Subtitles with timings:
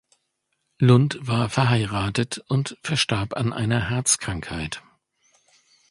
[0.79, 4.81] Lunt war verheiratet und verstarb an einer Herzkrankheit.